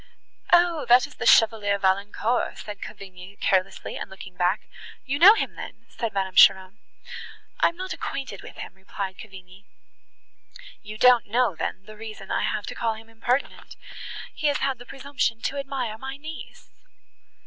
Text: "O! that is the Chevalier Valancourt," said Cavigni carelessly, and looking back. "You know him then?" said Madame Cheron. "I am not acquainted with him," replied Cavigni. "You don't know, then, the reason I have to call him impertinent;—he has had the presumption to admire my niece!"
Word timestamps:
"O! 0.51 0.83
that 0.89 1.05
is 1.05 1.13
the 1.13 1.27
Chevalier 1.27 1.77
Valancourt," 1.77 2.57
said 2.57 2.81
Cavigni 2.81 3.35
carelessly, 3.39 3.97
and 3.97 4.09
looking 4.09 4.35
back. 4.35 4.61
"You 5.05 5.19
know 5.19 5.35
him 5.35 5.53
then?" 5.53 5.85
said 5.89 6.11
Madame 6.11 6.33
Cheron. 6.33 6.79
"I 7.59 7.67
am 7.67 7.75
not 7.77 7.93
acquainted 7.93 8.41
with 8.41 8.55
him," 8.55 8.73
replied 8.73 9.19
Cavigni. 9.19 9.65
"You 10.81 10.97
don't 10.97 11.27
know, 11.27 11.53
then, 11.55 11.83
the 11.85 11.95
reason 11.97 12.31
I 12.31 12.41
have 12.41 12.65
to 12.65 12.73
call 12.73 12.95
him 12.95 13.09
impertinent;—he 13.09 14.47
has 14.47 14.57
had 14.57 14.79
the 14.79 14.87
presumption 14.87 15.39
to 15.43 15.59
admire 15.59 15.99
my 15.99 16.17
niece!" 16.17 16.71